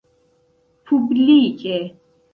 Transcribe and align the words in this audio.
publike 0.89 1.77